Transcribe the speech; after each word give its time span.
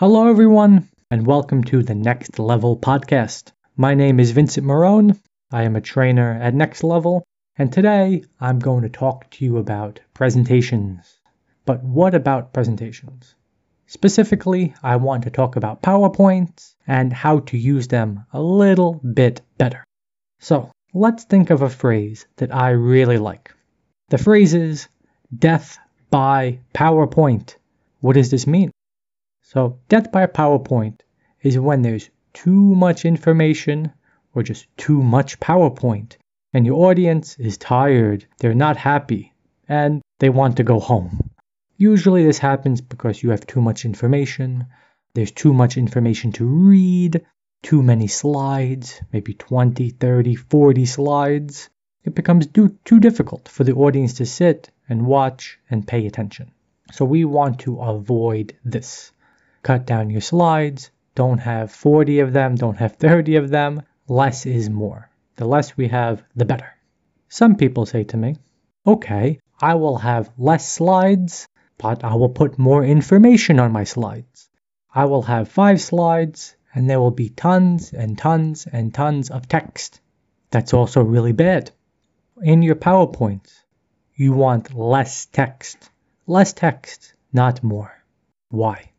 Hello, 0.00 0.30
everyone, 0.30 0.88
and 1.10 1.26
welcome 1.26 1.62
to 1.64 1.82
the 1.82 1.94
Next 1.94 2.38
Level 2.38 2.74
podcast. 2.74 3.52
My 3.76 3.92
name 3.92 4.18
is 4.18 4.30
Vincent 4.30 4.66
Marone. 4.66 5.20
I 5.52 5.64
am 5.64 5.76
a 5.76 5.82
trainer 5.82 6.40
at 6.40 6.54
Next 6.54 6.82
Level, 6.82 7.22
and 7.58 7.70
today 7.70 8.24
I'm 8.40 8.60
going 8.60 8.80
to 8.84 8.88
talk 8.88 9.28
to 9.32 9.44
you 9.44 9.58
about 9.58 10.00
presentations. 10.14 11.20
But 11.66 11.84
what 11.84 12.14
about 12.14 12.54
presentations? 12.54 13.34
Specifically, 13.88 14.72
I 14.82 14.96
want 14.96 15.24
to 15.24 15.30
talk 15.30 15.56
about 15.56 15.82
PowerPoints 15.82 16.76
and 16.86 17.12
how 17.12 17.40
to 17.40 17.58
use 17.58 17.88
them 17.88 18.24
a 18.32 18.40
little 18.40 19.02
bit 19.04 19.42
better. 19.58 19.84
So, 20.38 20.70
let's 20.94 21.24
think 21.24 21.50
of 21.50 21.60
a 21.60 21.68
phrase 21.68 22.26
that 22.36 22.54
I 22.54 22.70
really 22.70 23.18
like. 23.18 23.54
The 24.08 24.16
phrase 24.16 24.54
is 24.54 24.88
death 25.38 25.76
by 26.08 26.60
PowerPoint. 26.74 27.56
What 28.00 28.14
does 28.14 28.30
this 28.30 28.46
mean? 28.46 28.70
So 29.52 29.80
death 29.88 30.12
by 30.12 30.26
PowerPoint 30.26 31.00
is 31.42 31.58
when 31.58 31.82
there's 31.82 32.08
too 32.32 32.76
much 32.76 33.04
information 33.04 33.90
or 34.32 34.44
just 34.44 34.68
too 34.76 35.02
much 35.02 35.40
PowerPoint 35.40 36.18
and 36.52 36.64
your 36.64 36.88
audience 36.88 37.36
is 37.36 37.58
tired, 37.58 38.26
they're 38.38 38.54
not 38.54 38.76
happy, 38.76 39.34
and 39.68 40.02
they 40.20 40.28
want 40.30 40.58
to 40.58 40.62
go 40.62 40.78
home. 40.78 41.30
Usually 41.76 42.24
this 42.24 42.38
happens 42.38 42.80
because 42.80 43.24
you 43.24 43.30
have 43.30 43.44
too 43.44 43.60
much 43.60 43.84
information, 43.84 44.66
there's 45.14 45.32
too 45.32 45.52
much 45.52 45.76
information 45.76 46.30
to 46.34 46.44
read, 46.44 47.20
too 47.64 47.82
many 47.82 48.06
slides, 48.06 49.02
maybe 49.12 49.34
20, 49.34 49.90
30, 49.90 50.36
40 50.36 50.86
slides. 50.86 51.68
It 52.04 52.14
becomes 52.14 52.46
too, 52.46 52.78
too 52.84 53.00
difficult 53.00 53.48
for 53.48 53.64
the 53.64 53.74
audience 53.74 54.14
to 54.14 54.26
sit 54.26 54.70
and 54.88 55.06
watch 55.06 55.58
and 55.68 55.84
pay 55.84 56.06
attention. 56.06 56.52
So 56.92 57.04
we 57.04 57.24
want 57.24 57.58
to 57.60 57.80
avoid 57.80 58.56
this 58.64 59.10
cut 59.62 59.86
down 59.86 60.10
your 60.10 60.20
slides. 60.20 60.90
Don't 61.14 61.38
have 61.38 61.70
40 61.72 62.20
of 62.20 62.32
them, 62.32 62.54
don't 62.54 62.78
have 62.78 62.96
30 62.96 63.36
of 63.36 63.50
them. 63.50 63.82
Less 64.08 64.46
is 64.46 64.70
more. 64.70 65.10
The 65.36 65.44
less 65.46 65.76
we 65.76 65.88
have, 65.88 66.22
the 66.34 66.44
better. 66.44 66.72
Some 67.28 67.56
people 67.56 67.86
say 67.86 68.04
to 68.04 68.16
me, 68.16 68.36
okay, 68.86 69.38
I 69.60 69.74
will 69.74 69.98
have 69.98 70.30
less 70.38 70.70
slides, 70.70 71.46
but 71.78 72.04
I 72.04 72.14
will 72.14 72.28
put 72.30 72.58
more 72.58 72.84
information 72.84 73.58
on 73.58 73.72
my 73.72 73.84
slides. 73.84 74.48
I 74.94 75.04
will 75.04 75.22
have 75.22 75.48
five 75.48 75.80
slides, 75.80 76.56
and 76.74 76.88
there 76.88 77.00
will 77.00 77.10
be 77.10 77.28
tons 77.28 77.92
and 77.92 78.18
tons 78.18 78.66
and 78.66 78.92
tons 78.92 79.30
of 79.30 79.48
text. 79.48 80.00
That's 80.50 80.74
also 80.74 81.02
really 81.02 81.32
bad. 81.32 81.70
In 82.42 82.62
your 82.62 82.76
PowerPoints, 82.76 83.62
you 84.14 84.32
want 84.32 84.74
less 84.74 85.26
text. 85.26 85.90
Less 86.26 86.52
text, 86.52 87.14
not 87.32 87.62
more. 87.62 87.92
Why? 88.48 88.90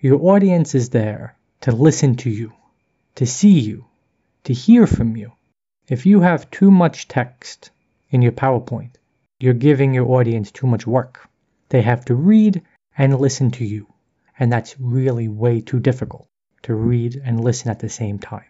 Your 0.00 0.22
audience 0.30 0.76
is 0.76 0.90
there 0.90 1.34
to 1.62 1.72
listen 1.72 2.14
to 2.18 2.30
you, 2.30 2.52
to 3.16 3.26
see 3.26 3.58
you, 3.58 3.86
to 4.44 4.52
hear 4.52 4.86
from 4.86 5.16
you. 5.16 5.32
If 5.88 6.06
you 6.06 6.20
have 6.20 6.52
too 6.52 6.70
much 6.70 7.08
text 7.08 7.72
in 8.08 8.22
your 8.22 8.30
PowerPoint, 8.30 8.94
you're 9.40 9.54
giving 9.54 9.92
your 9.92 10.06
audience 10.06 10.52
too 10.52 10.68
much 10.68 10.86
work. 10.86 11.28
They 11.70 11.82
have 11.82 12.04
to 12.04 12.14
read 12.14 12.62
and 12.96 13.18
listen 13.18 13.50
to 13.50 13.64
you. 13.64 13.92
And 14.38 14.52
that's 14.52 14.78
really 14.78 15.26
way 15.26 15.62
too 15.62 15.80
difficult 15.80 16.28
to 16.62 16.76
read 16.76 17.20
and 17.24 17.42
listen 17.42 17.68
at 17.68 17.80
the 17.80 17.88
same 17.88 18.20
time, 18.20 18.46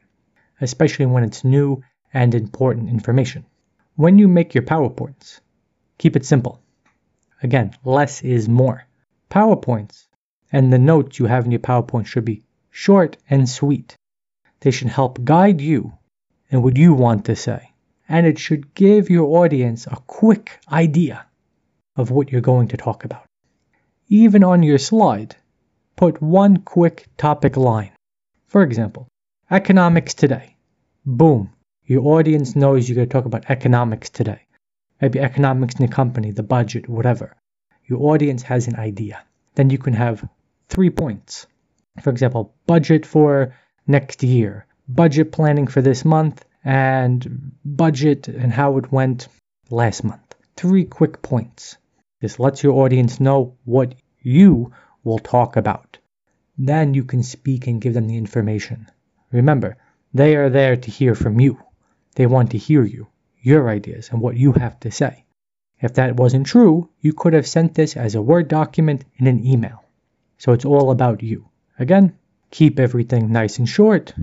especially 0.60 1.06
when 1.06 1.24
it's 1.24 1.44
new 1.44 1.82
and 2.12 2.34
important 2.34 2.90
information. 2.90 3.46
When 3.96 4.18
you 4.18 4.28
make 4.28 4.54
your 4.54 4.64
PowerPoints, 4.64 5.40
keep 5.96 6.14
it 6.14 6.26
simple. 6.26 6.60
Again, 7.42 7.74
less 7.84 8.20
is 8.22 8.50
more. 8.50 8.84
PowerPoints 9.30 10.07
and 10.52 10.72
the 10.72 10.78
notes 10.78 11.18
you 11.18 11.26
have 11.26 11.44
in 11.44 11.50
your 11.50 11.60
PowerPoint 11.60 12.06
should 12.06 12.24
be 12.24 12.42
short 12.70 13.16
and 13.28 13.48
sweet. 13.48 13.96
They 14.60 14.70
should 14.70 14.88
help 14.88 15.24
guide 15.24 15.60
you 15.60 15.92
in 16.50 16.62
what 16.62 16.76
you 16.76 16.94
want 16.94 17.26
to 17.26 17.36
say. 17.36 17.72
And 18.08 18.26
it 18.26 18.38
should 18.38 18.74
give 18.74 19.10
your 19.10 19.44
audience 19.44 19.86
a 19.86 19.96
quick 20.06 20.58
idea 20.72 21.26
of 21.96 22.10
what 22.10 22.32
you're 22.32 22.40
going 22.40 22.68
to 22.68 22.76
talk 22.76 23.04
about. 23.04 23.24
Even 24.08 24.42
on 24.42 24.62
your 24.62 24.78
slide, 24.78 25.36
put 25.96 26.22
one 26.22 26.58
quick 26.58 27.06
topic 27.18 27.56
line. 27.56 27.90
For 28.46 28.62
example, 28.62 29.08
economics 29.50 30.14
today. 30.14 30.56
Boom. 31.04 31.52
Your 31.84 32.06
audience 32.06 32.56
knows 32.56 32.88
you're 32.88 32.96
going 32.96 33.08
to 33.08 33.12
talk 33.12 33.26
about 33.26 33.50
economics 33.50 34.08
today. 34.08 34.46
Maybe 35.00 35.20
economics 35.20 35.74
in 35.74 35.86
the 35.86 35.92
company, 35.92 36.30
the 36.30 36.42
budget, 36.42 36.88
whatever. 36.88 37.36
Your 37.84 38.12
audience 38.12 38.42
has 38.42 38.68
an 38.68 38.76
idea. 38.76 39.22
Then 39.54 39.70
you 39.70 39.78
can 39.78 39.94
have 39.94 40.26
three 40.68 40.90
points. 40.90 41.46
For 42.02 42.10
example, 42.10 42.54
budget 42.66 43.06
for 43.06 43.54
next 43.86 44.22
year, 44.22 44.66
budget 44.88 45.32
planning 45.32 45.66
for 45.66 45.82
this 45.82 46.04
month, 46.04 46.44
and 46.64 47.52
budget 47.64 48.28
and 48.28 48.52
how 48.52 48.76
it 48.76 48.92
went 48.92 49.28
last 49.70 50.04
month. 50.04 50.34
Three 50.56 50.84
quick 50.84 51.22
points. 51.22 51.76
This 52.20 52.38
lets 52.38 52.62
your 52.62 52.82
audience 52.82 53.20
know 53.20 53.56
what 53.64 53.94
you 54.20 54.72
will 55.04 55.18
talk 55.18 55.56
about. 55.56 55.98
Then 56.58 56.94
you 56.94 57.04
can 57.04 57.22
speak 57.22 57.66
and 57.66 57.80
give 57.80 57.94
them 57.94 58.08
the 58.08 58.16
information. 58.16 58.90
Remember, 59.30 59.76
they 60.12 60.36
are 60.36 60.50
there 60.50 60.76
to 60.76 60.90
hear 60.90 61.14
from 61.14 61.38
you. 61.38 61.58
They 62.16 62.26
want 62.26 62.50
to 62.50 62.58
hear 62.58 62.84
you, 62.84 63.06
your 63.40 63.68
ideas, 63.68 64.10
and 64.10 64.20
what 64.20 64.36
you 64.36 64.52
have 64.52 64.80
to 64.80 64.90
say. 64.90 65.24
If 65.80 65.94
that 65.94 66.16
wasn't 66.16 66.46
true, 66.46 66.90
you 67.00 67.12
could 67.12 67.34
have 67.34 67.46
sent 67.46 67.74
this 67.74 67.96
as 67.96 68.16
a 68.16 68.22
Word 68.22 68.48
document 68.48 69.04
in 69.16 69.28
an 69.28 69.46
email. 69.46 69.84
So 70.38 70.52
it's 70.52 70.64
all 70.64 70.92
about 70.92 71.20
you. 71.20 71.48
Again, 71.80 72.16
keep 72.52 72.78
everything 72.78 73.32
nice 73.32 73.58
and 73.58 73.68
short. 73.68 74.14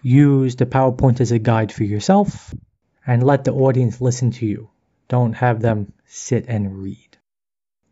Use 0.00 0.54
the 0.54 0.64
PowerPoint 0.64 1.20
as 1.20 1.32
a 1.32 1.40
guide 1.40 1.72
for 1.72 1.82
yourself 1.82 2.54
and 3.04 3.22
let 3.24 3.42
the 3.42 3.52
audience 3.52 4.00
listen 4.00 4.30
to 4.30 4.46
you. 4.46 4.70
Don't 5.08 5.32
have 5.32 5.60
them 5.60 5.92
sit 6.06 6.46
and 6.46 6.78
read. 6.78 7.18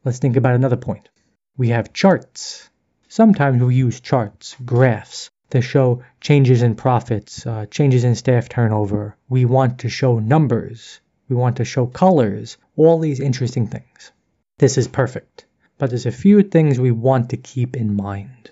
Let's 0.04 0.20
think 0.20 0.36
about 0.36 0.54
another 0.54 0.76
point. 0.76 1.08
We 1.56 1.70
have 1.70 1.92
charts. 1.92 2.70
Sometimes 3.08 3.60
we 3.60 3.74
use 3.74 4.00
charts, 4.00 4.56
graphs, 4.64 5.30
to 5.50 5.60
show 5.60 6.04
changes 6.20 6.62
in 6.62 6.76
profits, 6.76 7.44
uh, 7.44 7.66
changes 7.66 8.04
in 8.04 8.14
staff 8.14 8.48
turnover. 8.48 9.16
We 9.28 9.46
want 9.46 9.80
to 9.80 9.88
show 9.88 10.20
numbers. 10.20 11.00
We 11.28 11.34
want 11.34 11.56
to 11.56 11.64
show 11.64 11.86
colors, 11.86 12.56
all 12.76 13.00
these 13.00 13.18
interesting 13.18 13.66
things. 13.66 14.12
This 14.58 14.78
is 14.78 14.86
perfect 14.86 15.46
but 15.78 15.90
there's 15.90 16.06
a 16.06 16.12
few 16.12 16.42
things 16.42 16.78
we 16.78 16.90
want 16.90 17.30
to 17.30 17.36
keep 17.36 17.76
in 17.76 17.94
mind. 17.94 18.50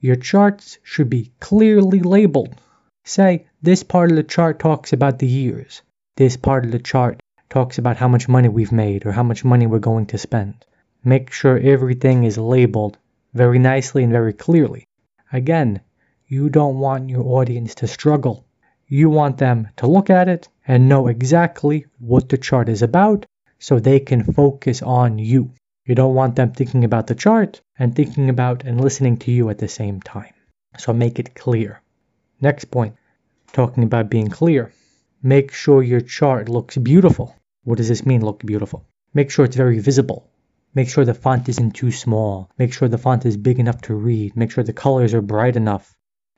Your 0.00 0.16
charts 0.16 0.78
should 0.82 1.10
be 1.10 1.30
clearly 1.38 2.00
labeled. 2.00 2.54
Say, 3.04 3.46
this 3.62 3.82
part 3.82 4.10
of 4.10 4.16
the 4.16 4.22
chart 4.22 4.58
talks 4.58 4.92
about 4.92 5.18
the 5.18 5.26
years. 5.26 5.82
This 6.16 6.36
part 6.36 6.64
of 6.64 6.72
the 6.72 6.78
chart 6.78 7.20
talks 7.50 7.78
about 7.78 7.96
how 7.96 8.08
much 8.08 8.28
money 8.28 8.48
we've 8.48 8.72
made 8.72 9.06
or 9.06 9.12
how 9.12 9.22
much 9.22 9.44
money 9.44 9.66
we're 9.66 9.78
going 9.78 10.06
to 10.06 10.18
spend. 10.18 10.64
Make 11.04 11.30
sure 11.30 11.58
everything 11.58 12.24
is 12.24 12.38
labeled 12.38 12.96
very 13.34 13.58
nicely 13.58 14.02
and 14.04 14.12
very 14.12 14.32
clearly. 14.32 14.84
Again, 15.32 15.80
you 16.26 16.48
don't 16.48 16.78
want 16.78 17.10
your 17.10 17.24
audience 17.24 17.74
to 17.76 17.86
struggle. 17.86 18.44
You 18.88 19.10
want 19.10 19.38
them 19.38 19.68
to 19.76 19.86
look 19.86 20.10
at 20.10 20.28
it 20.28 20.48
and 20.66 20.88
know 20.88 21.08
exactly 21.08 21.86
what 21.98 22.28
the 22.28 22.38
chart 22.38 22.68
is 22.68 22.82
about 22.82 23.26
so 23.58 23.78
they 23.78 24.00
can 24.00 24.24
focus 24.24 24.82
on 24.82 25.18
you. 25.18 25.50
You 25.92 25.96
don't 25.96 26.14
want 26.14 26.36
them 26.36 26.52
thinking 26.52 26.84
about 26.84 27.06
the 27.06 27.14
chart 27.14 27.60
and 27.78 27.94
thinking 27.94 28.30
about 28.30 28.64
and 28.64 28.80
listening 28.80 29.18
to 29.18 29.30
you 29.30 29.50
at 29.50 29.58
the 29.58 29.68
same 29.68 30.00
time. 30.00 30.32
So 30.78 30.94
make 30.94 31.18
it 31.18 31.34
clear. 31.34 31.82
Next 32.40 32.70
point, 32.70 32.96
talking 33.52 33.84
about 33.84 34.08
being 34.08 34.28
clear. 34.28 34.72
Make 35.22 35.52
sure 35.52 35.82
your 35.82 36.00
chart 36.00 36.48
looks 36.48 36.78
beautiful. 36.78 37.36
What 37.64 37.76
does 37.76 37.88
this 37.88 38.06
mean, 38.06 38.24
look 38.24 38.40
beautiful? 38.40 38.86
Make 39.12 39.30
sure 39.30 39.44
it's 39.44 39.54
very 39.54 39.80
visible. 39.80 40.30
Make 40.74 40.88
sure 40.88 41.04
the 41.04 41.12
font 41.12 41.50
isn't 41.50 41.72
too 41.72 41.90
small. 41.90 42.48
Make 42.56 42.72
sure 42.72 42.88
the 42.88 42.96
font 42.96 43.26
is 43.26 43.36
big 43.36 43.58
enough 43.58 43.82
to 43.82 43.94
read. 43.94 44.34
Make 44.34 44.50
sure 44.50 44.64
the 44.64 44.72
colors 44.72 45.12
are 45.12 45.20
bright 45.20 45.56
enough. 45.56 45.94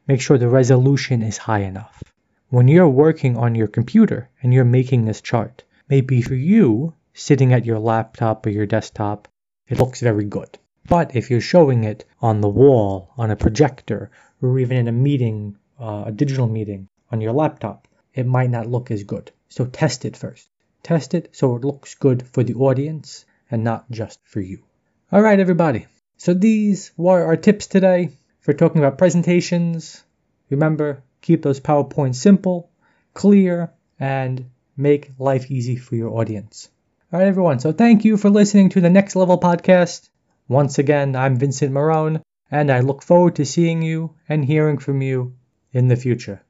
Make 0.08 0.20
sure 0.20 0.36
the 0.36 0.48
resolution 0.48 1.22
is 1.22 1.38
high 1.38 1.62
enough. 1.62 2.02
When 2.48 2.66
you're 2.66 2.88
working 2.88 3.36
on 3.36 3.54
your 3.54 3.68
computer 3.68 4.30
and 4.42 4.52
you're 4.52 4.64
making 4.64 5.04
this 5.04 5.20
chart, 5.20 5.62
maybe 5.88 6.22
for 6.22 6.34
you, 6.34 6.94
sitting 7.12 7.52
at 7.52 7.64
your 7.64 7.78
laptop 7.78 8.44
or 8.46 8.50
your 8.50 8.66
desktop, 8.66 9.28
it 9.68 9.78
looks 9.78 10.00
very 10.00 10.24
good. 10.24 10.58
But 10.86 11.16
if 11.16 11.30
you're 11.30 11.40
showing 11.40 11.84
it 11.84 12.04
on 12.20 12.40
the 12.40 12.48
wall, 12.48 13.12
on 13.16 13.30
a 13.30 13.36
projector, 13.36 14.10
or 14.42 14.58
even 14.58 14.76
in 14.76 14.88
a 14.88 14.92
meeting, 14.92 15.56
uh, 15.80 16.04
a 16.06 16.12
digital 16.12 16.46
meeting 16.46 16.88
on 17.10 17.20
your 17.20 17.32
laptop, 17.32 17.88
it 18.12 18.26
might 18.26 18.50
not 18.50 18.66
look 18.66 18.90
as 18.90 19.04
good. 19.04 19.30
So 19.48 19.66
test 19.66 20.04
it 20.04 20.16
first. 20.16 20.48
Test 20.82 21.14
it 21.14 21.30
so 21.32 21.56
it 21.56 21.64
looks 21.64 21.94
good 21.94 22.26
for 22.26 22.42
the 22.42 22.54
audience 22.54 23.24
and 23.50 23.64
not 23.64 23.90
just 23.90 24.20
for 24.24 24.40
you. 24.40 24.62
All 25.10 25.22
right, 25.22 25.40
everybody. 25.40 25.86
So 26.16 26.34
these 26.34 26.92
were 26.96 27.24
our 27.24 27.36
tips 27.36 27.66
today 27.66 28.10
for 28.40 28.52
talking 28.52 28.78
about 28.78 28.98
presentations. 28.98 30.02
Remember, 30.50 31.02
keep 31.22 31.42
those 31.42 31.60
PowerPoints 31.60 32.16
simple, 32.16 32.70
clear, 33.14 33.72
and 33.98 34.50
make 34.76 35.12
life 35.18 35.50
easy 35.50 35.76
for 35.76 35.96
your 35.96 36.10
audience. 36.10 36.68
All 37.12 37.20
right, 37.20 37.28
everyone. 37.28 37.60
So 37.60 37.72
thank 37.72 38.04
you 38.04 38.16
for 38.16 38.28
listening 38.28 38.68
to 38.70 38.80
the 38.80 38.90
Next 38.90 39.16
Level 39.16 39.38
podcast. 39.38 40.08
Once 40.48 40.78
again, 40.78 41.16
I'm 41.16 41.36
Vincent 41.36 41.72
Marone, 41.72 42.20
and 42.50 42.70
I 42.70 42.80
look 42.80 43.02
forward 43.02 43.36
to 43.36 43.46
seeing 43.46 43.82
you 43.82 44.14
and 44.28 44.44
hearing 44.44 44.78
from 44.78 45.00
you 45.00 45.34
in 45.72 45.88
the 45.88 45.96
future. 45.96 46.42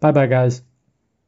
Bye 0.00 0.12
bye, 0.12 0.26
guys. 0.26 0.62